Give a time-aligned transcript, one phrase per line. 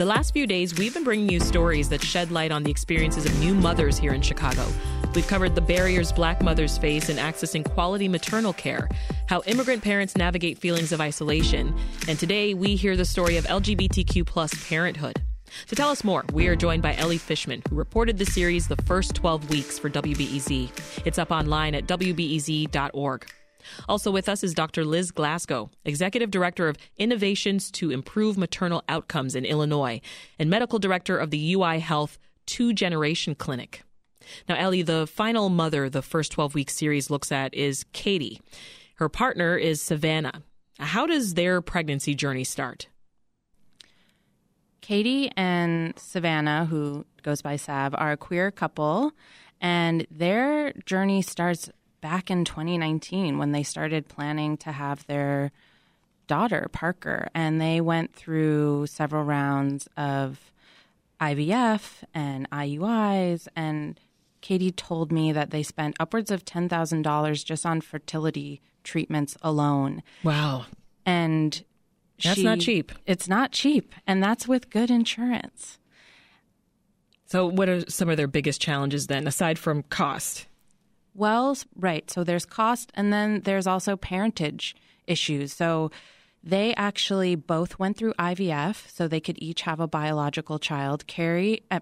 [0.00, 3.26] The last few days, we've been bringing you stories that shed light on the experiences
[3.26, 4.66] of new mothers here in Chicago.
[5.14, 8.88] We've covered the barriers black mothers face in accessing quality maternal care,
[9.26, 11.74] how immigrant parents navigate feelings of isolation,
[12.08, 15.20] and today we hear the story of LGBTQ plus parenthood.
[15.66, 18.76] To tell us more, we are joined by Elly Fishman, who reported the series the
[18.76, 21.02] first 12 weeks for WBEZ.
[21.04, 23.30] It's up online at WBEZ.org.
[23.88, 24.84] Also with us is Dr.
[24.84, 30.00] Liz Glassgow, Executive Director of Innovations to Improve Maternal Outcomes in Illinois
[30.38, 33.82] and Medical Director of the UI Health Two Generation Clinic.
[34.48, 38.40] Now, Elly, the final mother the first 12 week series looks at is Katie.
[38.96, 40.42] Her partner is Savannah.
[40.78, 42.88] How does their pregnancy journey start?
[44.80, 49.12] Katie and Savannah, who goes by Sav, are a queer couple,
[49.60, 51.70] and their journey starts
[52.00, 55.52] back in 2019 when they started planning to have their
[56.26, 60.52] daughter, Parker, and they went through several rounds of
[61.20, 63.48] IVF and IUIs.
[63.56, 63.98] And
[64.40, 70.02] Katie told me that they spent upwards of $10,000 just on fertility treatments alone.
[70.22, 70.66] Wow.
[71.04, 71.62] And
[72.22, 72.92] that's she, not cheap.
[73.06, 73.94] It's not cheap.
[74.06, 75.78] And that's with good insurance.
[77.26, 80.46] So, what are some of their biggest challenges then, aside from cost?
[81.14, 82.10] Well, right.
[82.10, 85.52] So there's cost, and then there's also parentage issues.
[85.52, 85.90] So
[86.42, 91.06] they actually both went through IVF, so they could each have a biological child.
[91.06, 91.80] Carrie, uh,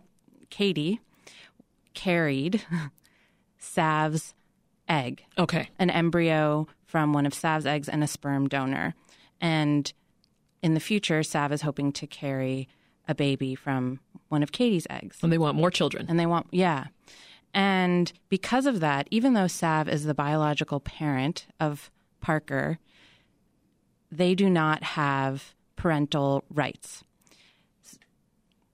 [0.50, 1.00] Katie,
[1.94, 2.64] carried
[3.58, 4.34] Sav's
[4.88, 5.24] egg.
[5.36, 5.70] Okay.
[5.78, 8.94] An embryo from one of Sav's eggs and a sperm donor.
[9.40, 9.92] And
[10.62, 12.68] in the future, Sav is hoping to carry
[13.06, 15.18] a baby from one of Katie's eggs.
[15.22, 16.06] And they want more children.
[16.08, 16.86] And they want, yeah.
[17.54, 22.78] And because of that, even though Sav is the biological parent of Parker,
[24.10, 27.04] they do not have parental rights,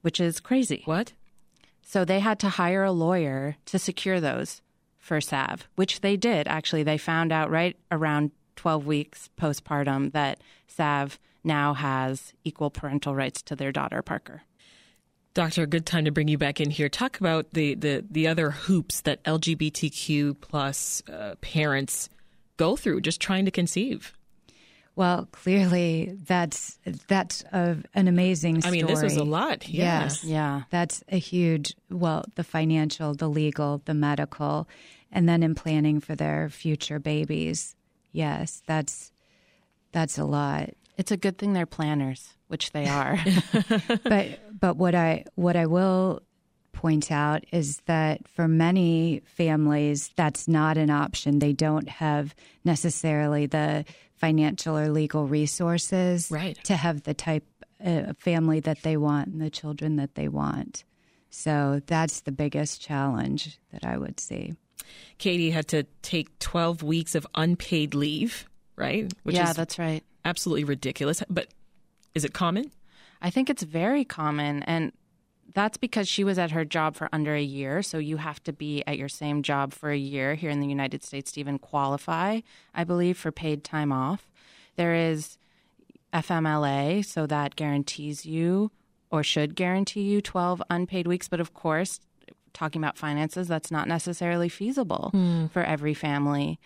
[0.01, 0.81] which is crazy.
[0.85, 1.13] What?
[1.81, 4.61] So they had to hire a lawyer to secure those
[4.97, 6.47] for Sav, which they did.
[6.47, 13.13] Actually, they found out right around 12 weeks postpartum that Sav now has equal parental
[13.13, 14.41] rights to their daughter, Parker.
[15.35, 16.87] Doctor, a good time to bring you back in here.
[16.87, 22.09] Talk about the, the, the other hoops that LGBTQ plus uh, parents
[22.55, 24.13] go through just trying to conceive.
[24.95, 26.79] Well, clearly that's
[27.09, 28.79] that's a, an amazing story.
[28.79, 29.67] I mean, this was a lot.
[29.67, 30.03] Yeah.
[30.03, 31.75] Yes, yeah, that's a huge.
[31.89, 34.69] Well, the financial, the legal, the medical,
[35.11, 37.75] and then in planning for their future babies.
[38.13, 39.11] Yes, that's
[39.91, 40.69] that's a lot.
[40.97, 43.19] It's a good thing they're planners, which they are.
[44.03, 46.21] but but what I what I will
[46.75, 51.39] point out is that for many families that's not an option.
[51.39, 53.85] They don't have necessarily the
[54.15, 56.57] financial or legal resources right.
[56.63, 57.45] to have the type
[57.79, 60.83] of family that they want and the children that they want.
[61.29, 64.53] So that's the biggest challenge that I would see.
[65.17, 69.11] Katie had to take 12 weeks of unpaid leave, right?
[69.23, 70.03] Which yeah, that's right.
[70.23, 71.23] Absolutely ridiculous.
[71.29, 71.47] But
[72.15, 72.71] is it common?
[73.21, 74.63] I think it's very common.
[74.63, 74.93] And
[75.53, 77.83] that's because she was at her job for under a year.
[77.83, 80.67] So you have to be at your same job for a year here in the
[80.67, 82.41] United States to even qualify,
[82.73, 84.31] I believe, for paid time off.
[84.75, 85.37] There is
[86.13, 88.71] FMLA, so that guarantees you
[89.11, 91.27] or should guarantee you 12 unpaid weeks.
[91.27, 91.99] But of course,
[92.53, 95.47] talking about finances, that's not necessarily feasible hmm.
[95.47, 96.59] for every family.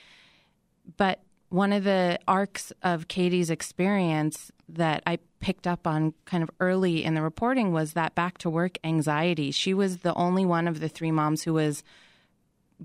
[0.97, 6.51] But one of the arcs of Katie's experience that I picked up on kind of
[6.59, 9.51] early in the reporting was that back to work anxiety.
[9.51, 11.83] She was the only one of the three moms who was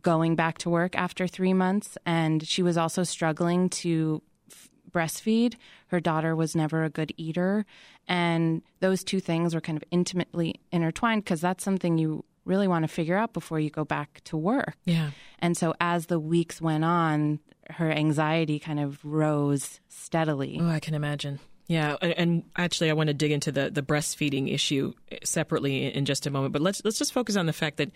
[0.01, 5.55] going back to work after three months, and she was also struggling to f- breastfeed.
[5.89, 7.65] Her daughter was never a good eater,
[8.09, 12.83] and those two things were kind of intimately intertwined because that's something you really want
[12.83, 14.77] to figure out before you go back to work.
[14.85, 15.11] Yeah.
[15.39, 17.41] And so as the weeks went on,
[17.71, 20.59] her anxiety kind of rose steadily.
[20.61, 21.41] Oh, I can imagine.
[21.67, 24.93] Yeah, and actually, I want to dig into the, the breastfeeding issue
[25.23, 26.53] separately in just a moment.
[26.53, 27.91] But let's let's just focus on the fact that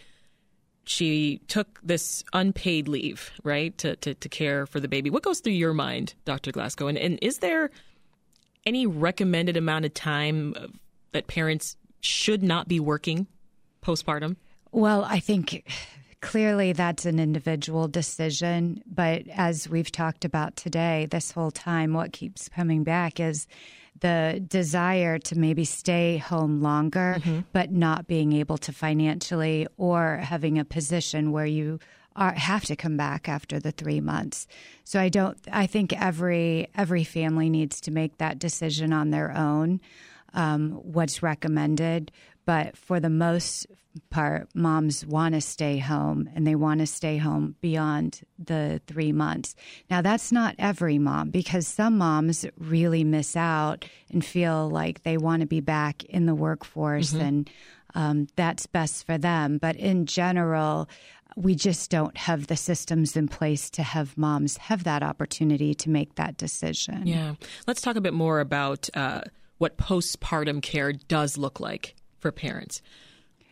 [0.88, 5.10] she took this unpaid leave, right, to, to, to care for the baby.
[5.10, 6.50] What goes through your mind, Dr.
[6.50, 6.88] Glassgow?
[6.88, 7.70] And, and is there
[8.64, 10.54] any recommended amount of time
[11.12, 13.26] that parents should not be working
[13.82, 14.36] postpartum?
[14.72, 15.70] Well, I think
[16.20, 18.82] clearly that's an individual decision.
[18.86, 23.46] But as we've talked about today, this whole time, what keeps coming back is
[24.00, 27.40] the desire to maybe stay home longer, mm-hmm.
[27.52, 31.78] but not being able to financially or having a position where you
[32.16, 34.46] are, have to come back after the three months.
[34.84, 35.38] So I don't.
[35.52, 39.80] I think every every family needs to make that decision on their own.
[40.34, 42.12] Um, what's recommended,
[42.48, 43.66] but for the most
[44.08, 49.12] part, moms want to stay home and they want to stay home beyond the three
[49.12, 49.54] months.
[49.90, 55.18] Now, that's not every mom because some moms really miss out and feel like they
[55.18, 57.20] want to be back in the workforce mm-hmm.
[57.20, 57.50] and
[57.94, 59.58] um, that's best for them.
[59.58, 60.88] But in general,
[61.36, 65.90] we just don't have the systems in place to have moms have that opportunity to
[65.90, 67.06] make that decision.
[67.06, 67.34] Yeah.
[67.66, 69.20] Let's talk a bit more about uh,
[69.58, 72.82] what postpartum care does look like for parents.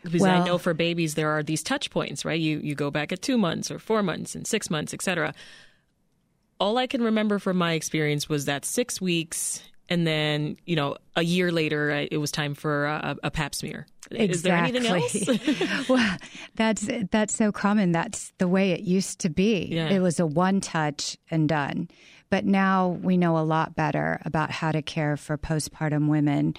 [0.03, 2.39] Because well, I know for babies there are these touch points, right?
[2.39, 5.35] You you go back at two months or four months and six months, etc.
[6.61, 10.97] All I can remember from my experience was that six weeks, and then you know
[11.17, 13.87] a year later it was time for a, a pap smear.
[14.11, 14.31] Exactly.
[14.31, 15.89] Is there anything else?
[15.89, 16.17] well,
[16.55, 17.93] that's that's so common.
[17.93, 19.69] That's the way it used to be.
[19.73, 19.89] Yeah.
[19.89, 21.89] It was a one touch and done.
[22.29, 26.55] But now we know a lot better about how to care for postpartum women.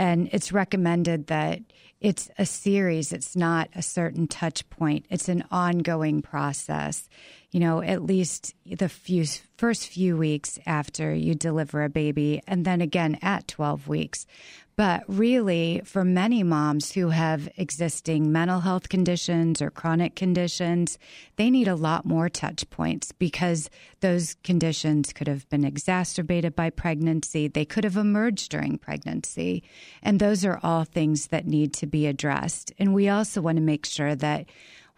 [0.00, 1.60] And it's recommended that
[2.00, 7.06] it's a series, it's not a certain touch point, it's an ongoing process.
[7.50, 9.24] You know, at least the few
[9.56, 14.26] first few weeks after you deliver a baby, and then again at 12 weeks.
[14.80, 20.96] But really, for many moms who have existing mental health conditions or chronic conditions,
[21.36, 23.68] they need a lot more touch points because
[24.00, 27.46] those conditions could have been exacerbated by pregnancy.
[27.46, 29.62] They could have emerged during pregnancy.
[30.02, 32.72] And those are all things that need to be addressed.
[32.78, 34.46] And we also want to make sure that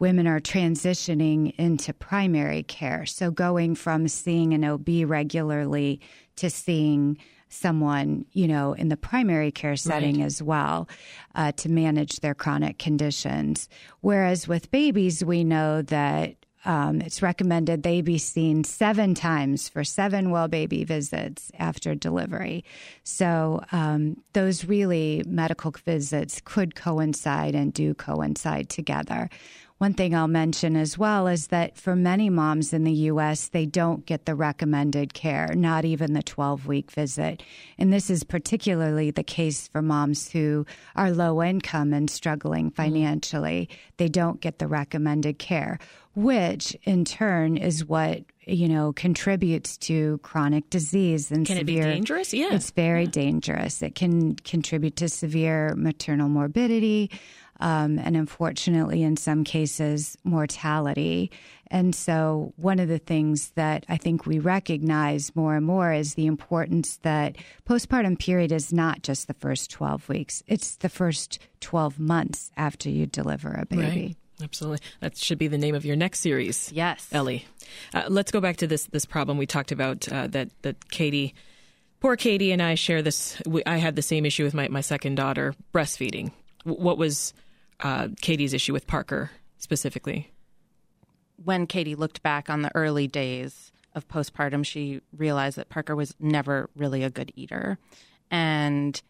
[0.03, 3.07] women are transitioning into primary care.
[3.07, 6.01] So going from seeing an OB regularly
[6.35, 7.19] to seeing
[7.49, 10.27] someone, you know, in the primary care setting right.
[10.27, 10.89] as well
[11.37, 13.69] uh, to manage their chronic conditions.
[14.01, 16.35] Whereas with babies, we know that
[16.65, 22.65] um, it's recommended they be seen seven times for seven well baby visits after delivery.
[23.05, 29.29] So, um, those really medical visits could coincide and do coincide together.
[29.83, 33.67] One thing I'll mention as well is that for many moms in the U.S., they
[33.67, 37.43] don't get the recommended care, not even the 12 week visit.
[37.79, 42.77] And this is particularly the case for moms who are low income and struggling mm-hmm.
[42.77, 43.69] financially.
[43.69, 43.91] Mm-hmm.
[43.97, 45.81] They don't get the recommended care,
[46.15, 51.87] which in turn is what you know contributes to chronic disease and can severe, it
[51.87, 53.11] be dangerous yeah it's very yeah.
[53.11, 57.09] dangerous it can contribute to severe maternal morbidity
[57.63, 61.31] um, and unfortunately, in some cases, mortality.
[61.69, 66.15] And so, one of the things that I think we recognize more and more is
[66.15, 71.39] the importance that postpartum period is not just the first 12 weeks, it's the first
[71.61, 73.83] 12 months after you deliver a baby.
[73.83, 74.17] Right.
[74.43, 74.81] Absolutely.
[74.99, 76.73] That should be the name of your next series.
[76.73, 77.09] Yes.
[77.13, 77.47] Elly.
[77.95, 81.33] Uh, let's go back to this this problem we talked about uh, that, that Katie,
[82.01, 83.41] poor Katie and I share this.
[83.47, 86.33] We, I had the same issue with my, my second daughter, breastfeeding.
[86.65, 87.35] What was
[87.83, 90.33] uh, Katie's issue with Parker specifically?
[91.45, 96.15] When Katie looked back on the early days of postpartum, she realized that Parker was
[96.19, 97.79] never really a good eater.
[98.31, 99.01] And,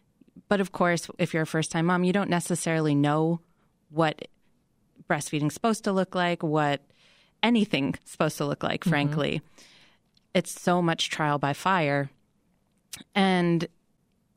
[0.49, 3.39] but of course, if you're a first time mom, you don't necessarily know
[3.89, 4.27] what
[5.09, 6.81] breastfeeding's supposed to look like, what
[7.41, 8.89] anything's supposed to look like, mm-hmm.
[8.89, 9.41] frankly.
[10.33, 12.09] It's so much trial by fire.
[13.13, 13.67] And,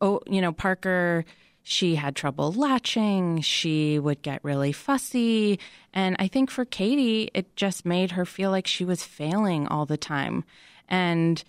[0.00, 1.24] oh, you know, Parker
[1.68, 3.40] she had trouble latching.
[3.40, 5.58] She would get really fussy.
[5.92, 9.84] And I think for Katie, it just made her feel like she was failing all
[9.84, 10.44] the time.
[10.88, 11.42] And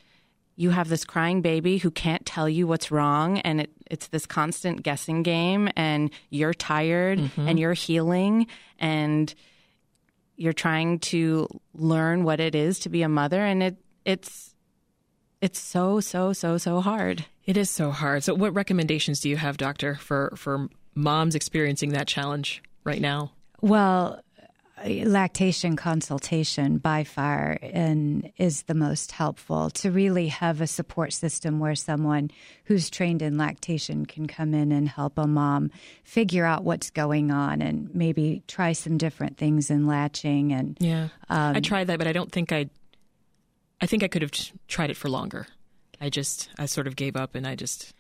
[0.56, 3.38] you have this crying baby who can't tell you what's wrong.
[3.42, 5.70] And it, it's this constant guessing game.
[5.76, 7.48] And you're tired mm-hmm.
[7.48, 8.48] and you're healing.
[8.80, 9.32] And
[10.36, 13.46] you're trying to learn what it is to be a mother.
[13.46, 14.56] And it, it's,
[15.42, 17.26] it's so, so, so, so hard.
[17.46, 18.24] It is so hard.
[18.24, 23.32] So, what recommendations do you have, doctor, for for moms experiencing that challenge right now?
[23.62, 24.22] Well,
[24.86, 31.60] lactation consultation by far and is the most helpful to really have a support system
[31.60, 32.30] where someone
[32.66, 35.72] who's trained in lactation can come in and help a mom
[36.04, 41.08] figure out what's going on and maybe try some different things in latching and yeah
[41.30, 42.70] um, i tried that but i don't think i
[43.82, 44.32] i think i could have
[44.68, 45.48] tried it for longer
[46.00, 47.94] I just I sort of gave up and I just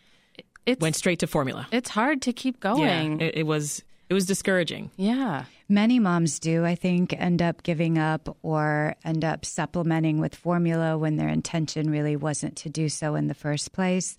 [0.66, 1.68] it's, went straight to formula.
[1.72, 3.20] It's hard to keep going.
[3.20, 3.84] Yeah, it, it was.
[4.10, 4.90] It was discouraging.
[4.96, 5.44] Yeah.
[5.68, 10.98] Many moms do, I think, end up giving up or end up supplementing with formula
[10.98, 14.16] when their intention really wasn't to do so in the first place.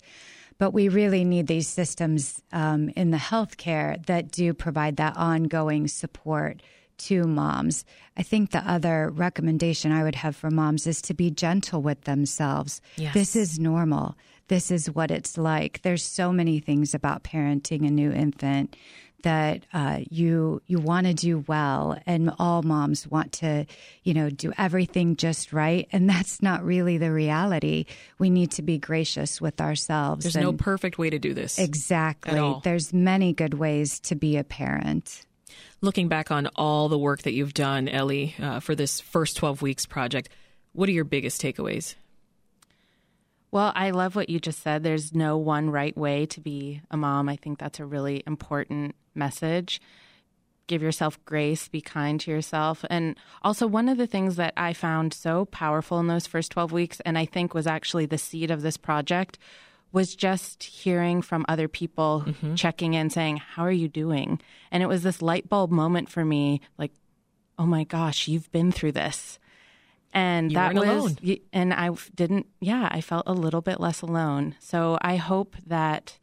[0.59, 5.87] But we really need these systems um, in the healthcare that do provide that ongoing
[5.87, 6.61] support
[6.99, 7.85] to moms.
[8.17, 12.01] I think the other recommendation I would have for moms is to be gentle with
[12.01, 12.81] themselves.
[12.97, 13.13] Yes.
[13.13, 14.15] This is normal.
[14.47, 15.81] This is what it's like.
[15.83, 18.75] There's so many things about parenting a new infant
[19.23, 23.65] that uh, you you want to do well, and all moms want to,
[24.03, 27.85] you know, do everything just right, and that's not really the reality.
[28.17, 30.23] We need to be gracious with ourselves.
[30.23, 31.59] There's no perfect way to do this.
[31.59, 32.55] exactly.
[32.63, 35.25] There's many good ways to be a parent.
[35.81, 39.61] Looking back on all the work that you've done, Elly, uh, for this first 12
[39.61, 40.29] weeks project,
[40.73, 41.95] what are your biggest takeaways?
[43.51, 44.83] Well, I love what you just said.
[44.83, 47.27] There's no one right way to be a mom.
[47.27, 49.81] I think that's a really important message.
[50.67, 52.85] Give yourself grace, be kind to yourself.
[52.91, 56.71] And also, one of the things that I found so powerful in those first 12
[56.71, 59.39] weeks, and I think was actually the seed of this project,
[59.91, 62.55] was just hearing from other people mm-hmm.
[62.55, 64.39] checking in saying, How are you doing?
[64.71, 66.91] And it was this light bulb moment for me like,
[67.59, 69.37] oh my gosh, you've been through this.
[70.11, 71.37] And You that was, alone.
[71.53, 74.55] and I didn't, yeah, I felt a little bit less alone.
[74.59, 76.17] So I hope that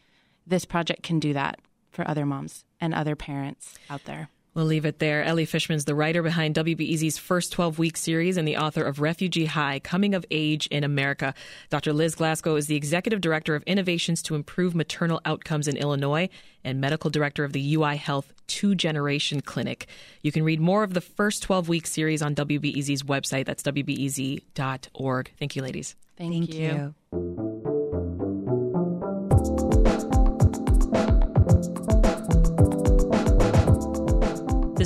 [0.45, 1.61] this project can do that
[1.93, 4.31] for other moms and other parents out there.
[4.57, 5.23] We'll leave it there.
[5.23, 9.45] Elly Fishman's the writer behind WBEZ's first 12 week series and the author of Refugee
[9.45, 11.35] High Coming of Age in America.
[11.69, 11.93] Dr.
[11.93, 16.31] Liz Glassgow is the executive director of innovations to improve maternal outcomes in Illinois
[16.65, 19.89] and medical director of the UI Health Two Generation Clinic.
[20.23, 23.45] You can read more of the first 12 week series on WBEZ's website.
[23.45, 25.33] That's WBEZ.org.
[25.39, 25.97] Thank you, ladies.
[26.17, 26.95] Thank, Thank you.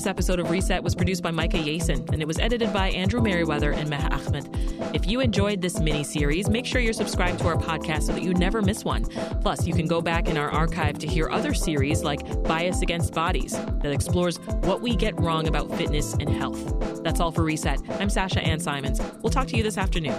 [0.01, 3.21] This episode of Reset was produced by Micah Yason and it was edited by Andrew
[3.21, 4.49] Merriweather and Meha Ahmed.
[4.95, 8.23] If you enjoyed this mini series, make sure you're subscribed to our podcast so that
[8.23, 9.05] you never miss one.
[9.43, 13.13] Plus, you can go back in our archive to hear other series like Bias Against
[13.13, 17.03] Bodies that explores what we get wrong about fitness and health.
[17.05, 17.83] That's all for Reset.
[18.01, 19.03] I'm Sasha Ann Simons.
[19.21, 20.19] We'll talk to you this afternoon.